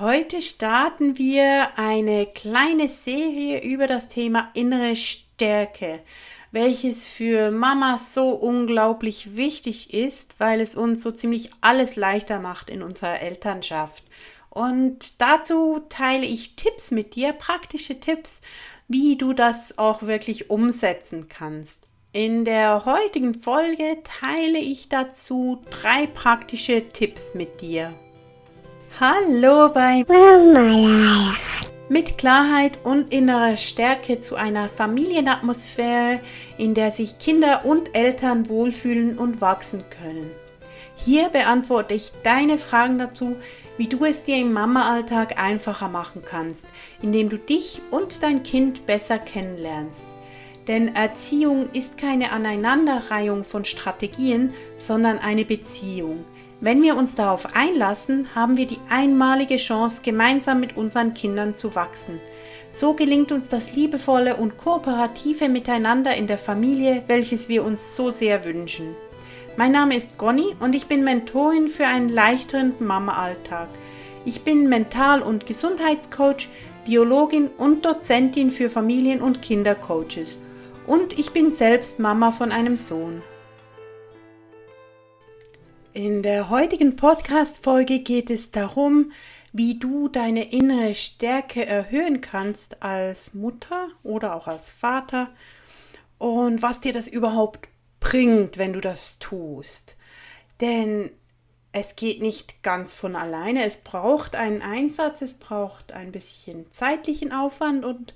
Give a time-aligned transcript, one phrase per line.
[0.00, 5.98] Heute starten wir eine kleine Serie über das Thema innere Stärke,
[6.52, 12.70] welches für Mamas so unglaublich wichtig ist, weil es uns so ziemlich alles leichter macht
[12.70, 14.04] in unserer Elternschaft.
[14.50, 18.40] Und dazu teile ich Tipps mit dir, praktische Tipps,
[18.86, 21.88] wie du das auch wirklich umsetzen kannst.
[22.12, 27.98] In der heutigen Folge teile ich dazu drei praktische Tipps mit dir.
[29.00, 31.70] Hallo bei Mama Life.
[31.88, 36.18] Mit Klarheit und innerer Stärke zu einer Familienatmosphäre,
[36.56, 40.32] in der sich Kinder und Eltern wohlfühlen und wachsen können.
[40.96, 43.36] Hier beantworte ich deine Fragen dazu,
[43.76, 46.66] wie du es dir im Mama-Alltag einfacher machen kannst,
[47.00, 50.02] indem du dich und dein Kind besser kennenlernst.
[50.66, 56.24] Denn Erziehung ist keine Aneinanderreihung von Strategien, sondern eine Beziehung–
[56.60, 61.74] wenn wir uns darauf einlassen, haben wir die einmalige Chance, gemeinsam mit unseren Kindern zu
[61.76, 62.20] wachsen.
[62.70, 68.10] So gelingt uns das liebevolle und kooperative Miteinander in der Familie, welches wir uns so
[68.10, 68.96] sehr wünschen.
[69.56, 73.68] Mein Name ist Conny und ich bin Mentorin für einen leichteren Mama-Alltag.
[74.24, 76.48] Ich bin Mental- und Gesundheitscoach,
[76.84, 80.38] Biologin und Dozentin für Familien- und Kindercoaches.
[80.86, 83.22] Und ich bin selbst Mama von einem Sohn.
[85.98, 89.10] In der heutigen Podcast-Folge geht es darum,
[89.52, 95.28] wie du deine innere Stärke erhöhen kannst als Mutter oder auch als Vater
[96.18, 97.66] und was dir das überhaupt
[97.98, 99.98] bringt, wenn du das tust.
[100.60, 101.10] Denn
[101.72, 103.64] es geht nicht ganz von alleine.
[103.64, 108.14] Es braucht einen Einsatz, es braucht ein bisschen zeitlichen Aufwand und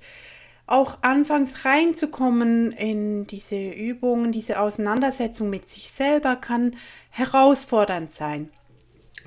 [0.66, 6.76] auch anfangs reinzukommen in diese Übungen, diese Auseinandersetzung mit sich selber kann
[7.10, 8.50] herausfordernd sein.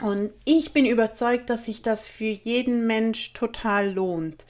[0.02, 4.46] Und ich bin überzeugt, dass sich das für jeden Mensch total lohnt.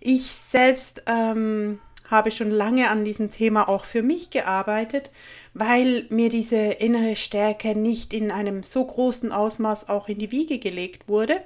[0.00, 1.78] Ich selbst ähm,
[2.10, 5.10] habe schon lange an diesem Thema auch für mich gearbeitet,
[5.54, 10.58] weil mir diese innere Stärke nicht in einem so großen Ausmaß auch in die Wiege
[10.58, 11.42] gelegt wurde.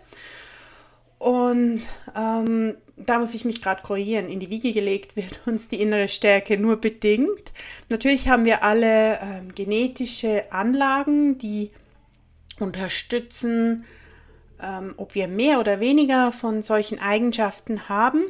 [1.24, 1.80] Und
[2.14, 4.28] ähm, da muss ich mich gerade korrigieren.
[4.28, 7.54] In die Wiege gelegt wird uns die innere Stärke nur bedingt.
[7.88, 11.70] Natürlich haben wir alle ähm, genetische Anlagen, die
[12.60, 13.86] unterstützen,
[14.62, 18.26] ähm, ob wir mehr oder weniger von solchen Eigenschaften haben.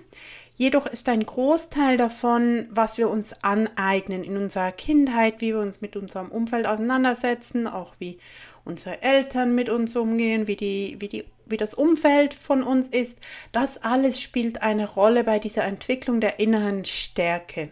[0.55, 5.81] Jedoch ist ein Großteil davon, was wir uns aneignen in unserer Kindheit, wie wir uns
[5.81, 8.19] mit unserem Umfeld auseinandersetzen, auch wie
[8.65, 13.21] unsere Eltern mit uns umgehen, wie, die, wie, die, wie das Umfeld von uns ist,
[13.53, 17.71] das alles spielt eine Rolle bei dieser Entwicklung der inneren Stärke.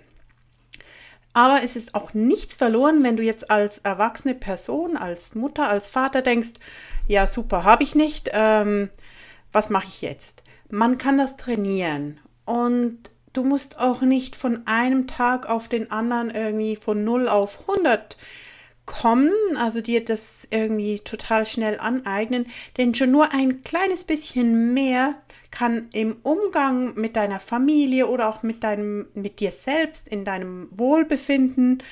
[1.34, 5.88] Aber es ist auch nichts verloren, wenn du jetzt als erwachsene Person, als Mutter, als
[5.88, 6.50] Vater denkst,
[7.08, 8.90] ja super, habe ich nicht, ähm,
[9.50, 10.42] was mache ich jetzt?
[10.68, 12.98] Man kann das trainieren und
[13.32, 18.16] du musst auch nicht von einem Tag auf den anderen irgendwie von 0 auf 100
[18.84, 25.14] kommen, also dir das irgendwie total schnell aneignen, denn schon nur ein kleines bisschen mehr
[25.50, 30.68] kann im Umgang mit deiner Familie oder auch mit deinem mit dir selbst in deinem
[30.72, 31.82] Wohlbefinden,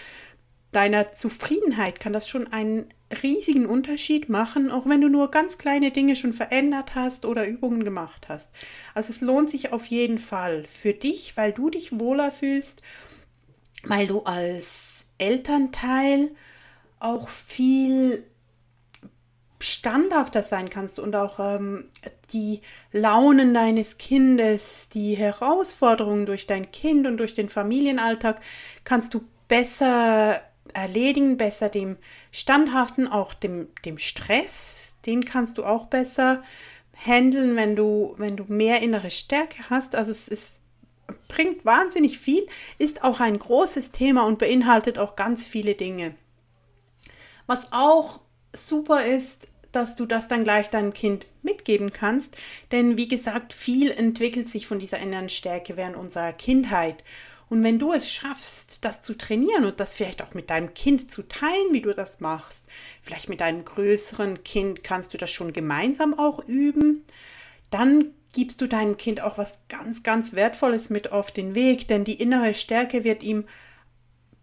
[0.72, 2.86] deiner Zufriedenheit kann das schon einen
[3.22, 7.82] riesigen Unterschied machen, auch wenn du nur ganz kleine Dinge schon verändert hast oder Übungen
[7.82, 8.50] gemacht hast.
[8.94, 12.82] Also es lohnt sich auf jeden Fall für dich, weil du dich wohler fühlst,
[13.82, 16.30] weil du als Elternteil
[17.00, 18.24] auch viel
[19.58, 21.84] standhafter sein kannst und auch ähm,
[22.32, 22.60] die
[22.92, 28.40] Launen deines Kindes, die Herausforderungen durch dein Kind und durch den Familienalltag
[28.84, 30.40] kannst du besser
[30.72, 31.96] erledigen, besser dem
[32.30, 36.42] Standhaften, auch dem, dem Stress, den kannst du auch besser
[36.94, 39.94] handeln, wenn du, wenn du mehr innere Stärke hast.
[39.94, 40.62] Also es ist,
[41.28, 42.46] bringt wahnsinnig viel,
[42.78, 46.14] ist auch ein großes Thema und beinhaltet auch ganz viele Dinge.
[47.50, 48.20] Was auch
[48.52, 52.36] super ist, dass du das dann gleich deinem Kind mitgeben kannst.
[52.70, 57.02] Denn wie gesagt, viel entwickelt sich von dieser inneren Stärke während unserer Kindheit.
[57.48, 61.12] Und wenn du es schaffst, das zu trainieren und das vielleicht auch mit deinem Kind
[61.12, 62.66] zu teilen, wie du das machst,
[63.02, 67.04] vielleicht mit deinem größeren Kind kannst du das schon gemeinsam auch üben,
[67.72, 72.04] dann gibst du deinem Kind auch was ganz, ganz Wertvolles mit auf den Weg, denn
[72.04, 73.48] die innere Stärke wird ihm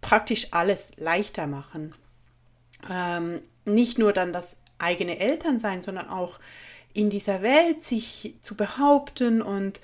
[0.01, 1.95] praktisch alles leichter machen
[2.89, 6.39] ähm, nicht nur dann das eigene Elternsein, sondern auch
[6.93, 9.79] in dieser Welt sich zu behaupten und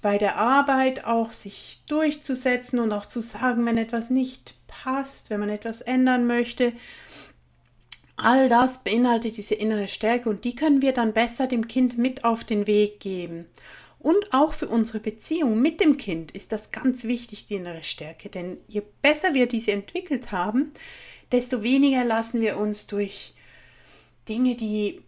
[0.00, 5.40] bei der Arbeit auch sich durchzusetzen und auch zu sagen, wenn etwas nicht passt, wenn
[5.40, 6.72] man etwas ändern möchte.
[8.16, 12.24] All das beinhaltet diese innere Stärke und die können wir dann besser dem Kind mit
[12.24, 13.46] auf den Weg geben.
[13.98, 18.28] Und auch für unsere Beziehung mit dem Kind ist das ganz wichtig, die innere Stärke.
[18.28, 20.72] Denn je besser wir diese entwickelt haben,
[21.32, 23.34] desto weniger lassen wir uns durch
[24.28, 25.02] Dinge, die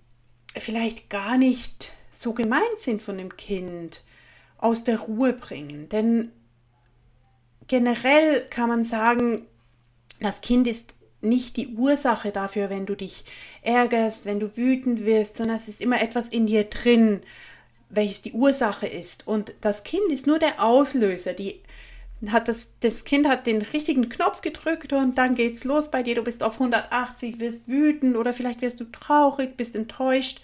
[0.56, 4.02] vielleicht gar nicht so gemeint sind von dem Kind,
[4.58, 5.88] aus der Ruhe bringen.
[5.88, 6.32] Denn
[7.66, 9.46] generell kann man sagen,
[10.20, 13.24] das Kind ist nicht die Ursache dafür, wenn du dich
[13.62, 17.22] ärgerst, wenn du wütend wirst, sondern es ist immer etwas in dir drin,
[17.88, 19.26] welches die Ursache ist.
[19.26, 21.32] Und das Kind ist nur der Auslöser.
[21.32, 21.60] Die
[22.28, 26.16] hat das, das Kind hat den richtigen Knopf gedrückt und dann geht's los bei dir.
[26.16, 30.40] Du bist auf 180, wirst wütend oder vielleicht wirst du traurig, bist enttäuscht.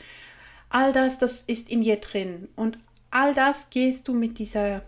[0.71, 2.49] All das, das ist in dir drin.
[2.57, 2.79] Und
[3.11, 4.83] all das gehst du mit dieser,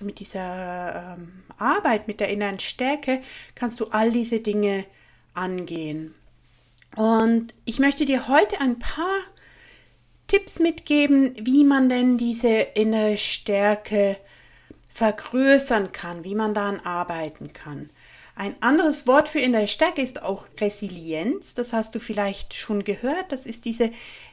[0.00, 3.22] mit dieser ähm, Arbeit, mit der inneren Stärke,
[3.54, 4.84] kannst du all diese Dinge
[5.34, 6.14] angehen.
[6.96, 9.20] Und ich möchte dir heute ein paar
[10.26, 14.16] Tipps mitgeben, wie man denn diese innere Stärke
[14.92, 17.90] vergrößern kann, wie man daran arbeiten kann.
[18.34, 21.54] Ein anderes Wort für innere Stärke ist auch Resilienz.
[21.54, 23.30] Das hast du vielleicht schon gehört.
[23.30, 23.90] Das ist diese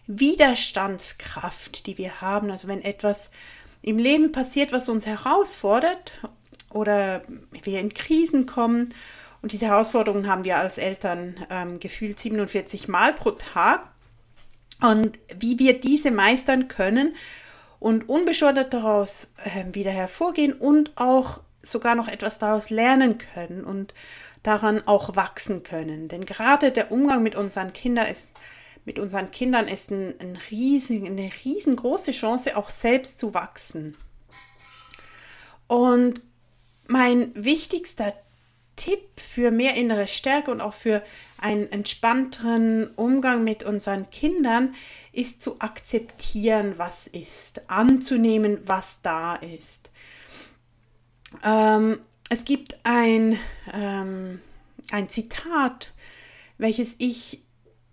[0.07, 2.49] Widerstandskraft, die wir haben.
[2.49, 3.31] Also wenn etwas
[3.81, 6.11] im Leben passiert, was uns herausfordert
[6.69, 8.93] oder wir in Krisen kommen.
[9.41, 13.89] Und diese Herausforderungen haben wir als Eltern ähm, gefühlt 47 Mal pro Tag
[14.81, 17.15] und wie wir diese meistern können
[17.79, 23.93] und unbeschadet daraus äh, wieder hervorgehen und auch sogar noch etwas daraus lernen können und
[24.43, 26.07] daran auch wachsen können.
[26.07, 28.31] Denn gerade der Umgang mit unseren Kindern ist
[28.85, 33.95] mit unseren Kindern ist ein, ein riesen, eine riesengroße Chance, auch selbst zu wachsen.
[35.67, 36.23] Und
[36.87, 38.13] mein wichtigster
[38.79, 41.03] Tipp für mehr innere Stärke und auch für
[41.37, 44.73] einen entspannteren Umgang mit unseren Kindern
[45.11, 49.91] ist zu akzeptieren, was ist, anzunehmen, was da ist.
[51.43, 51.99] Ähm,
[52.29, 53.37] es gibt ein,
[53.73, 54.39] ähm,
[54.91, 55.91] ein Zitat,
[56.57, 57.43] welches ich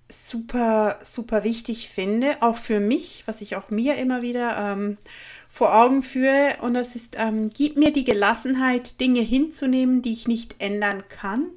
[0.09, 4.99] super, super wichtig finde, auch für mich, was ich auch mir immer wieder ähm,
[5.49, 6.57] vor Augen führe.
[6.61, 11.51] Und das ist, ähm, gib mir die Gelassenheit, Dinge hinzunehmen, die ich nicht ändern kann,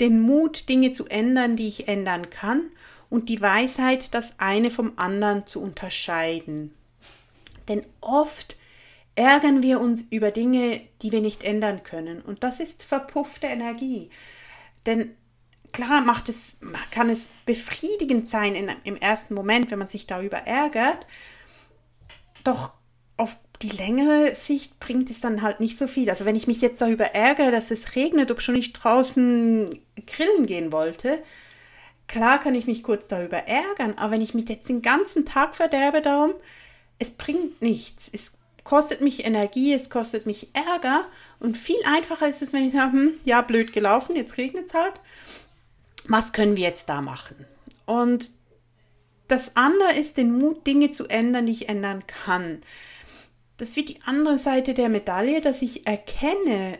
[0.00, 2.62] den Mut, Dinge zu ändern, die ich ändern kann,
[3.08, 6.74] und die Weisheit, das eine vom anderen zu unterscheiden.
[7.68, 8.56] Denn oft
[9.14, 12.20] ärgern wir uns über Dinge, die wir nicht ändern können.
[12.20, 14.10] Und das ist verpuffte Energie.
[14.84, 15.16] Denn
[15.72, 16.58] klar macht es,
[16.90, 21.06] kann es befriedigend sein in, im ersten Moment, wenn man sich darüber ärgert.
[22.44, 22.72] Doch
[23.16, 26.10] auf die längere Sicht bringt es dann halt nicht so viel.
[26.10, 29.70] Also wenn ich mich jetzt darüber ärgere, dass es regnet, ob schon nicht draußen
[30.06, 31.22] grillen gehen wollte,
[32.06, 35.54] klar kann ich mich kurz darüber ärgern, aber wenn ich mich jetzt den ganzen Tag
[35.54, 36.34] verderbe darum,
[36.98, 38.10] es bringt nichts.
[38.12, 41.06] Es kostet mich Energie, es kostet mich Ärger
[41.40, 44.74] und viel einfacher ist es, wenn ich sage, hm, ja, blöd gelaufen, jetzt regnet es
[44.74, 44.94] halt.
[46.08, 47.46] Was können wir jetzt da machen?
[47.86, 48.30] Und
[49.28, 52.60] das andere ist den Mut, Dinge zu ändern, die ich ändern kann
[53.58, 56.78] das wird die andere Seite der Medaille, dass ich erkenne,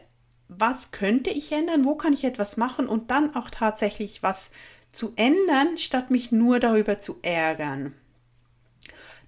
[0.49, 4.50] was könnte ich ändern, wo kann ich etwas machen und dann auch tatsächlich was
[4.90, 7.94] zu ändern, statt mich nur darüber zu ärgern.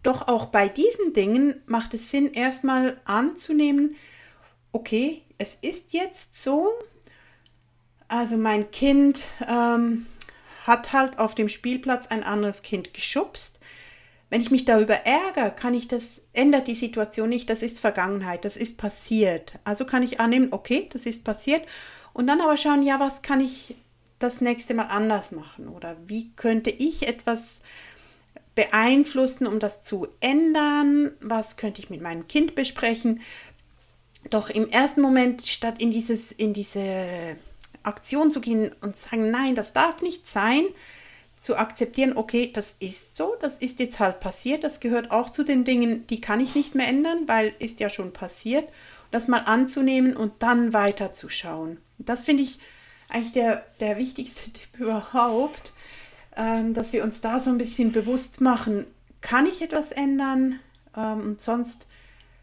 [0.02, 3.96] Doch auch bei diesen Dingen macht es Sinn, erstmal anzunehmen,
[4.72, 6.68] okay, es ist jetzt so,
[8.06, 10.06] also mein Kind ähm,
[10.66, 13.57] hat halt auf dem Spielplatz ein anderes Kind geschubst
[14.30, 18.44] wenn ich mich darüber ärgere, kann ich das, ändert die Situation nicht, das ist Vergangenheit,
[18.44, 19.52] das ist passiert.
[19.64, 21.62] Also kann ich annehmen, okay, das ist passiert.
[22.12, 23.74] Und dann aber schauen, ja, was kann ich
[24.18, 25.68] das nächste Mal anders machen?
[25.68, 27.60] Oder wie könnte ich etwas
[28.54, 31.12] beeinflussen, um das zu ändern?
[31.20, 33.22] Was könnte ich mit meinem Kind besprechen?
[34.30, 37.36] Doch im ersten Moment, statt in, dieses, in diese
[37.82, 40.64] Aktion zu gehen und sagen, nein, das darf nicht sein,
[41.40, 45.44] zu akzeptieren, okay, das ist so, das ist jetzt halt passiert, das gehört auch zu
[45.44, 48.68] den Dingen, die kann ich nicht mehr ändern, weil ist ja schon passiert.
[49.10, 51.78] Das mal anzunehmen und dann weiterzuschauen.
[51.96, 52.58] Das finde ich
[53.08, 55.72] eigentlich der, der wichtigste Tipp überhaupt,
[56.36, 58.86] ähm, dass wir uns da so ein bisschen bewusst machen,
[59.20, 60.60] kann ich etwas ändern?
[60.96, 61.86] Ähm, und sonst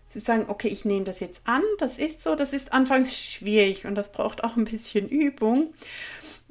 [0.10, 3.86] zu sagen, okay, ich nehme das jetzt an, das ist so, das ist anfangs schwierig
[3.86, 5.74] und das braucht auch ein bisschen Übung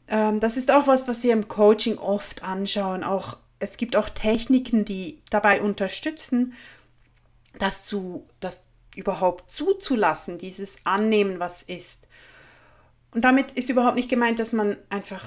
[0.08, 3.04] ähm, das ist auch was, was wir im Coaching oft anschauen.
[3.04, 6.54] Auch es gibt auch Techniken, die dabei unterstützen,
[7.58, 12.08] das zu, das überhaupt zuzulassen, dieses Annehmen, was ist.
[13.12, 15.24] Und damit ist überhaupt nicht gemeint, dass man einfach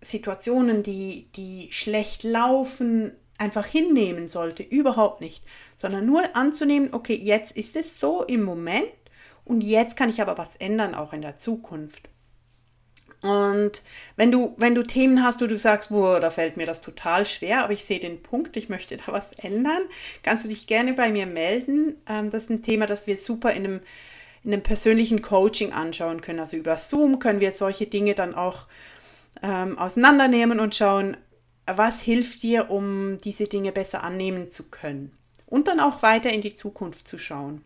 [0.00, 4.62] Situationen, die, die schlecht laufen, einfach hinnehmen sollte.
[4.62, 5.44] Überhaupt nicht.
[5.76, 8.90] Sondern nur anzunehmen, okay, jetzt ist es so im Moment
[9.44, 12.08] und jetzt kann ich aber was ändern, auch in der Zukunft.
[13.22, 13.82] Und
[14.16, 17.24] wenn du, wenn du Themen hast, wo du sagst, boah, da fällt mir das total
[17.24, 19.82] schwer, aber ich sehe den Punkt, ich möchte da was ändern,
[20.24, 21.96] kannst du dich gerne bei mir melden.
[22.08, 23.80] Ähm, das ist ein Thema, das wir super in einem,
[24.42, 26.40] in einem persönlichen Coaching anschauen können.
[26.40, 28.66] Also über Zoom können wir solche Dinge dann auch
[29.40, 31.16] ähm, auseinandernehmen und schauen,
[31.66, 35.16] was hilft dir, um diese Dinge besser annehmen zu können.
[35.46, 37.62] Und dann auch weiter in die Zukunft zu schauen.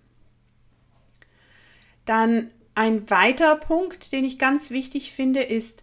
[2.05, 5.83] Dann ein weiterer Punkt, den ich ganz wichtig finde, ist,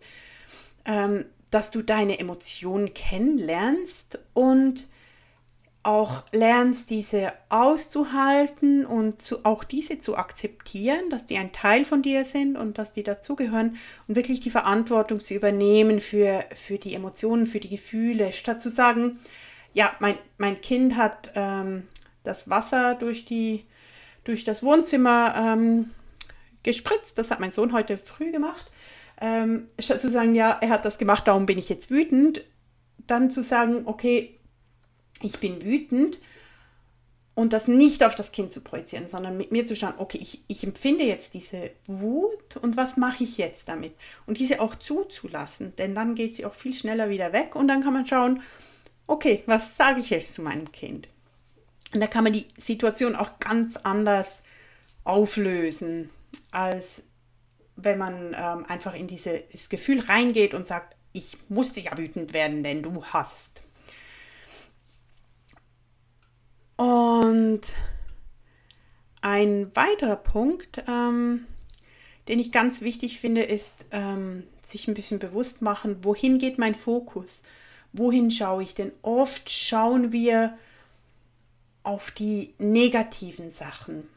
[0.85, 4.87] ähm, dass du deine Emotionen kennenlernst und
[5.81, 12.01] auch lernst, diese auszuhalten und zu, auch diese zu akzeptieren, dass die ein Teil von
[12.01, 13.75] dir sind und dass die dazugehören
[14.07, 18.69] und wirklich die Verantwortung zu übernehmen für, für die Emotionen, für die Gefühle, statt zu
[18.69, 19.19] sagen,
[19.73, 21.87] ja, mein, mein Kind hat ähm,
[22.23, 23.65] das Wasser durch, die,
[24.23, 25.91] durch das Wohnzimmer ähm,
[26.63, 27.17] gespritzt.
[27.17, 28.71] Das hat mein Sohn heute früh gemacht.
[29.21, 32.43] Ähm, statt zu sagen, ja, er hat das gemacht, darum bin ich jetzt wütend,
[33.05, 34.39] dann zu sagen, okay,
[35.21, 36.19] ich bin wütend
[37.35, 40.43] und das nicht auf das Kind zu projizieren, sondern mit mir zu schauen, okay, ich,
[40.47, 43.93] ich empfinde jetzt diese Wut und was mache ich jetzt damit?
[44.25, 47.83] Und diese auch zuzulassen, denn dann geht sie auch viel schneller wieder weg und dann
[47.83, 48.41] kann man schauen,
[49.07, 51.07] okay, was sage ich jetzt zu meinem Kind?
[51.93, 54.43] Und da kann man die Situation auch ganz anders
[55.03, 56.09] auflösen
[56.51, 57.03] als
[57.75, 62.63] wenn man ähm, einfach in dieses Gefühl reingeht und sagt, ich musste ja wütend werden,
[62.63, 63.61] denn du hast.
[66.75, 67.61] Und
[69.21, 71.45] ein weiterer Punkt, ähm,
[72.27, 76.75] den ich ganz wichtig finde, ist ähm, sich ein bisschen bewusst machen, wohin geht mein
[76.75, 77.43] Fokus?
[77.91, 78.75] Wohin schaue ich?
[78.75, 80.57] Denn oft schauen wir
[81.83, 84.09] auf die negativen Sachen.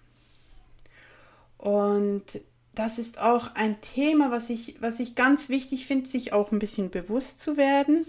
[1.67, 2.23] Und
[2.77, 6.61] das ist auch ein Thema, was ich, was ich ganz wichtig finde, sich auch ein
[6.61, 8.07] bisschen bewusst zu werden.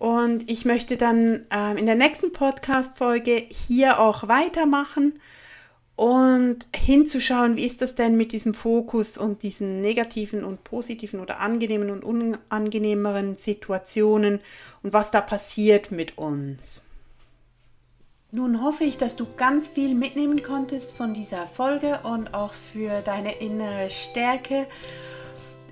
[0.00, 5.20] Und ich möchte dann ähm, in der nächsten Podcast-Folge hier auch weitermachen
[5.94, 11.38] und hinzuschauen, wie ist das denn mit diesem Fokus und diesen negativen und positiven oder
[11.38, 14.40] angenehmen und unangenehmeren Situationen
[14.82, 16.82] und was da passiert mit uns.
[18.36, 23.00] Nun hoffe ich, dass du ganz viel mitnehmen konntest von dieser Folge und auch für
[23.00, 24.66] deine innere Stärke.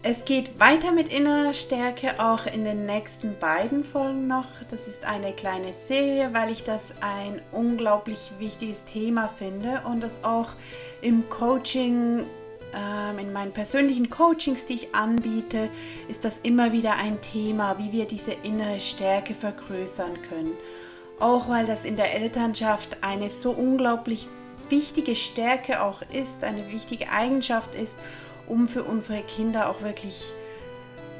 [0.04, 4.46] Es geht weiter mit innerer Stärke auch in den nächsten beiden Folgen noch.
[4.70, 10.22] Das ist eine kleine Serie, weil ich das ein unglaublich wichtiges Thema finde und das
[10.22, 10.50] auch
[11.00, 12.26] im Coaching,
[12.76, 15.68] ähm, in meinen persönlichen Coachings, die ich anbiete,
[16.08, 20.52] ist das immer wieder ein Thema, wie wir diese innere Stärke vergrößern können
[21.20, 24.28] auch weil das in der Elternschaft eine so unglaublich
[24.68, 27.98] wichtige Stärke auch ist, eine wichtige Eigenschaft ist,
[28.46, 30.32] um für unsere Kinder auch wirklich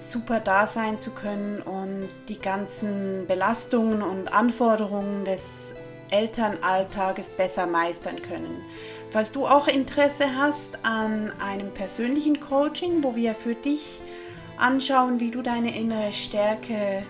[0.01, 5.75] super da sein zu können und die ganzen Belastungen und Anforderungen des
[6.11, 8.63] Elternalltages besser meistern können.
[9.11, 14.01] Falls du auch Interesse hast an einem persönlichen Coaching, wo wir für dich
[14.59, 17.05] anschauen, wie du deine innere Stärke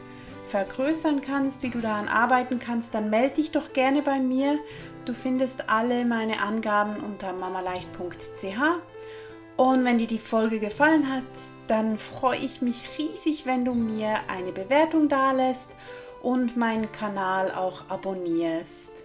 [0.53, 4.59] vergrößern kannst, wie du daran arbeiten kannst, dann melde dich doch gerne bei mir.
[5.07, 8.61] Du findest alle meine Angaben unter mamaleicht.ch.
[9.57, 11.25] Und wenn dir die Folge gefallen hat,
[11.69, 15.71] dann freue ich mich riesig, wenn du mir eine Bewertung dalässt
[16.21, 19.02] und meinen Kanal auch abonnierst.